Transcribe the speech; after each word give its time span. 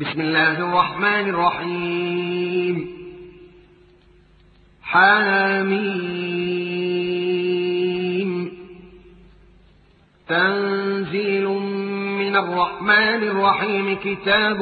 بسم 0.00 0.20
الله 0.20 0.58
الرحمن 0.58 1.28
الرحيم. 1.28 2.88
حاميم. 4.82 5.86
تنزيل 10.28 11.48
من 12.18 12.36
الرحمن 12.36 13.22
الرحيم. 13.22 13.96
كتاب 14.04 14.56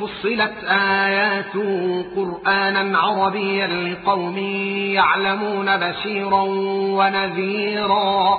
فصلت 0.00 0.64
آياته 0.64 2.04
قرآنا 2.16 2.98
عربيا 2.98 3.66
لقوم 3.66 4.38
يعلمون 4.94 5.76
بشيرا 5.76 6.42
ونذيرا. 6.98 8.38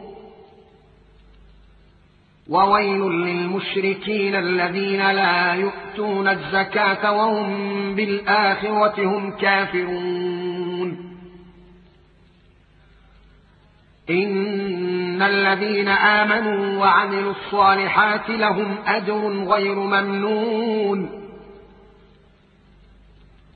وويل 2.51 3.01
للمشركين 3.01 4.35
الذين 4.35 5.11
لا 5.11 5.53
يؤتون 5.53 6.27
الزكاة 6.27 7.11
وهم 7.11 7.95
بالآخرة 7.95 9.05
هم 9.05 9.31
كافرون. 9.31 11.11
إن 14.09 15.21
الذين 15.21 15.87
آمنوا 15.87 16.79
وعملوا 16.79 17.31
الصالحات 17.31 18.29
لهم 18.29 18.75
أجر 18.87 19.27
غير 19.27 19.75
ممنون. 19.75 21.21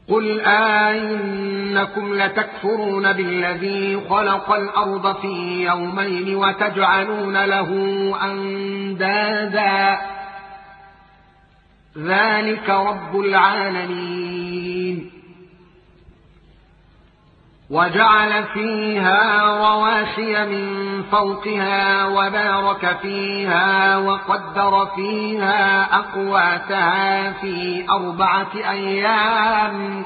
قل 0.10 0.42
آئنكم 0.42 2.14
لتكفرون 2.14 3.14
بالذي 3.14 4.00
خلق 4.10 4.52
الأرض 4.52 5.16
في 5.22 5.64
يومين 5.66 6.36
وتجعلون 6.36 7.46
له 7.46 7.70
أندادا. 9.02 9.98
ذلك 11.98 12.70
رب 12.70 13.20
العالمين. 13.20 15.12
وجعل 17.70 18.44
فيها 18.44 19.44
رواسي 19.44 20.46
من 20.46 21.04
فوقها 21.04 22.06
وبارك 22.08 22.98
فيها 23.02 23.98
وقدر 23.98 24.86
فيها 24.96 25.96
أقواتها 25.96 27.32
في 27.32 27.86
أربعة 27.90 28.52
أيام. 28.56 30.06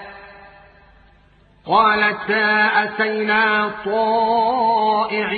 قالتا 1.65 2.83
أتينا 2.83 3.71
طائعين. 3.85 5.31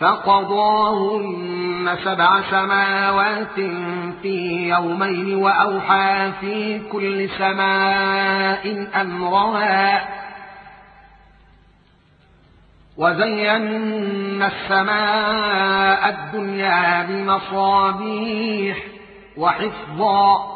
فقضاهن 0.00 1.96
سبع 2.04 2.40
سماوات 2.50 3.60
في 4.22 4.68
يومين 4.68 5.36
وأوحى 5.36 6.32
في 6.40 6.78
كل 6.92 7.28
سماء 7.30 8.88
أمرها. 9.00 10.08
وزينا 12.96 14.46
السماء 14.46 16.08
الدنيا 16.08 17.02
بمصابيح 17.02 18.78
وحفظا 19.36 20.55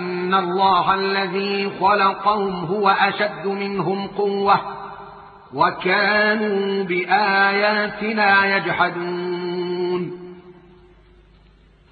الله 0.33 0.93
الذي 0.93 1.71
خلقهم 1.79 2.65
هو 2.65 2.89
أشد 2.89 3.47
منهم 3.47 4.07
قوة 4.07 4.59
وكانوا 5.53 6.83
بآياتنا 6.83 8.55
يجحدون 8.57 10.21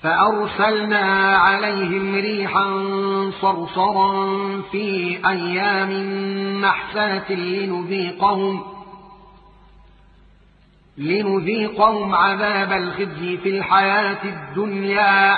فأرسلنا 0.01 1.37
عليهم 1.37 2.15
ريحا 2.15 2.65
صرصرا 3.41 4.11
في 4.71 5.19
أيام 5.27 5.91
نحسات 6.61 7.31
لنذيقهم 7.31 8.63
لنذيقهم 10.97 12.15
عذاب 12.15 12.71
الخزي 12.71 13.37
في 13.37 13.49
الحياة 13.49 14.23
الدنيا 14.23 15.37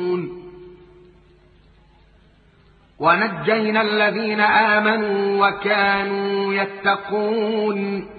ونجينا 3.01 3.81
الذين 3.81 4.41
آمنوا 4.41 5.47
وكانوا 5.47 6.53
يتقون. 6.53 8.09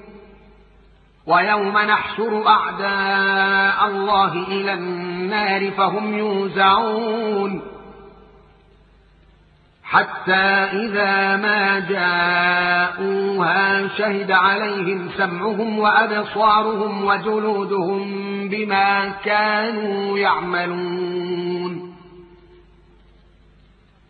ويوم 1.26 1.78
نحشر 1.78 2.48
أعداء 2.48 3.86
الله 3.86 4.32
إلى 4.48 4.72
النار 4.72 5.70
فهم 5.70 6.18
يوزعون. 6.18 7.62
حتى 9.84 10.68
إذا 10.72 11.36
ما 11.36 11.78
جاءوها 11.78 13.88
شهد 13.88 14.30
عليهم 14.30 15.08
سمعهم 15.16 15.78
وأبصارهم 15.78 17.04
وجلودهم 17.04 18.08
بما 18.48 19.08
كانوا 19.24 20.18
يعملون. 20.18 21.91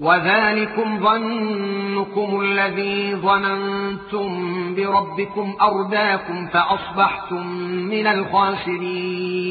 وذلكم 0.00 1.00
ظنكم 1.00 2.40
الذي 2.40 3.14
ظننتم 3.14 4.28
بربكم 4.74 5.56
أرداكم 5.62 6.48
فأصبحتم 6.48 7.46
من 7.66 8.06
الخاسرين. 8.06 9.48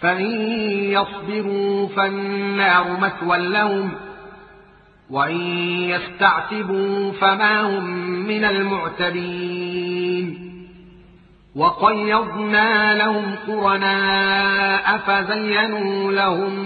فإن 0.00 0.30
يصبروا 0.92 1.88
فالنار 1.88 3.00
مثوى 3.00 3.38
لهم 3.38 3.92
وإن 5.10 5.40
يستعتبوا 5.90 7.12
فما 7.12 7.60
هم 7.60 7.84
من 8.26 8.44
المعتبين 8.44 10.06
وقيضنا 11.56 12.98
لهم 12.98 13.34
قرناء 13.46 14.98
فزينوا 14.98 16.12
لهم 16.12 16.65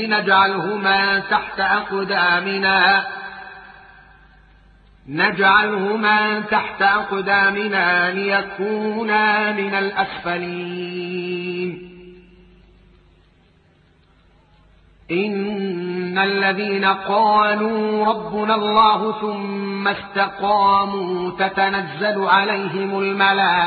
نجعلهما 0.00 1.18
تحت 1.18 1.60
أقدامنا. 1.60 3.06
نجعلهما 5.08 6.40
تحت 6.40 6.82
أقدامنا 6.82 8.10
ليكونا 8.10 9.52
من 9.52 9.74
الأسفلين. 9.74 11.16
إن 15.10 16.18
الذين 16.18 16.84
قالوا 16.84 18.06
ربنا 18.06 18.54
الله 18.54 19.20
ثم 19.20 19.88
استقاموا 19.88 21.30
تتنزل 21.30 22.24
عليهم 22.24 22.98
الملائكة. 22.98 23.66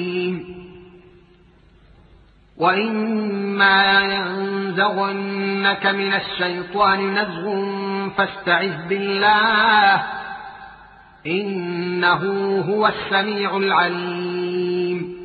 وإما 2.57 4.01
ينزغنك 4.01 5.85
من 5.85 6.13
الشيطان 6.13 7.13
نزغ 7.13 7.69
فاستعذ 8.17 8.87
بالله 8.87 10.03
إنه 11.27 12.23
هو 12.69 12.87
السميع 12.87 13.57
العليم 13.57 15.21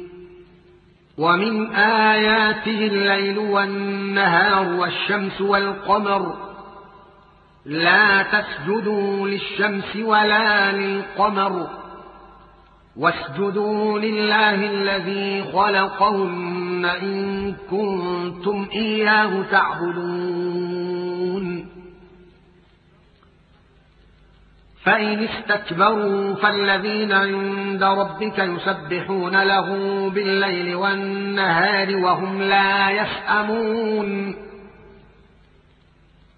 ومن 1.19 1.75
آياته 1.75 2.87
الليل 2.87 3.39
والنهار 3.39 4.69
والشمس 4.69 5.41
والقمر 5.41 6.35
لا 7.65 8.23
تسجدوا 8.23 9.29
للشمس 9.29 9.97
ولا 9.97 10.73
للقمر 10.73 11.67
واسجدوا 12.97 13.99
لله 13.99 14.55
الذي 14.55 15.45
خلقهن 15.53 16.66
إن 16.85 17.55
كنتم 17.71 18.67
إياه 18.75 19.43
تعبدون 19.51 21.07
فإن 24.85 25.25
استكبروا 25.29 26.35
فالذين 26.35 27.13
عند 27.13 27.83
ربك 27.83 28.39
يسبحون 28.39 29.43
له 29.43 29.69
بالليل 30.11 30.75
والنهار 30.75 31.97
وهم 31.97 32.43
لا 32.43 32.91
يسأمون 32.91 34.37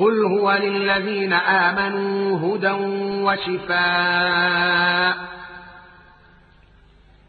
قل 0.00 0.24
هو 0.24 0.52
للذين 0.52 1.32
آمنوا 1.32 2.38
هدى 2.38 2.70
وشفاء 3.22 5.16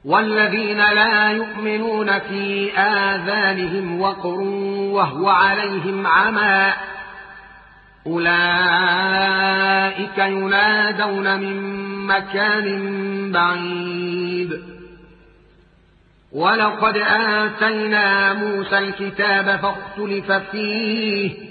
والذين 0.06 0.78
لا 0.78 1.32
يؤمنون 1.32 2.20
في 2.20 2.72
آذانهم 2.78 4.02
وقر 4.02 4.40
وهو 4.92 5.30
عليهم 5.30 6.08
عمى 6.08 6.74
أولئك 8.08 8.28
ينادون 10.18 11.40
من 11.40 11.82
مكان 12.08 12.92
بعيد 13.32 14.62
ولقد 16.32 16.98
آتينا 17.08 18.34
موسى 18.34 18.78
الكتاب 18.78 19.60
فاختلف 19.60 20.32
فيه 20.32 21.51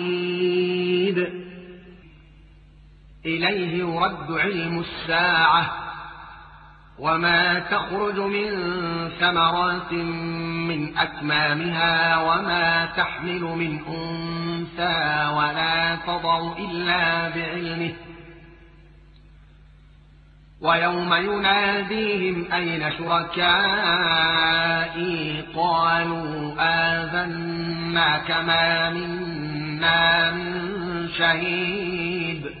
إليه 3.25 3.77
يرد 3.79 4.31
علم 4.31 4.79
الساعة 4.79 5.71
وما 6.99 7.59
تخرج 7.59 8.19
من 8.19 8.49
ثمرات 9.19 9.93
من 10.67 10.97
أكمامها 10.97 12.17
وما 12.17 12.85
تحمل 12.85 13.41
من 13.41 13.79
أنثى 13.87 15.29
ولا 15.35 15.95
تضع 15.95 16.57
إلا 16.57 17.29
بعلمه 17.29 17.93
ويوم 20.61 21.13
يناديهم 21.13 22.51
أين 22.53 22.91
شركائي؟ 22.97 24.01
قالوا 25.55 26.53
آذنا 26.59 28.17
كما 28.17 28.89
منا 28.89 30.31
من 30.31 31.09
شهيد 31.17 32.60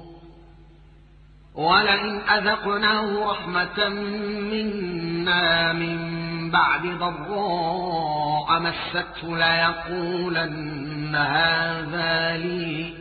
ولئن 1.55 2.21
أذقناه 2.29 3.31
رحمة 3.31 3.89
منا 4.51 5.73
من 5.73 6.21
بعد 6.51 6.81
ضراء 6.87 8.59
مسته 8.59 9.37
ليقولن 9.37 11.15
هذا 11.15 12.37
لي 12.37 12.93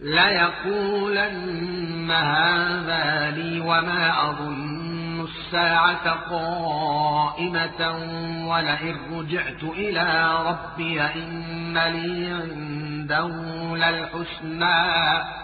ليقولن 0.00 2.10
هذا 2.10 3.30
لي 3.30 3.60
وما 3.60 4.30
أظن 4.30 5.24
الساعة 5.24 6.10
قائمة 6.10 7.90
ولئن 8.48 8.96
رجعت 9.12 9.62
إلى 9.62 10.34
ربي 10.46 11.02
إن 11.02 11.78
لي 11.78 12.32
عنده 12.32 13.28
للحسنى 13.76 15.43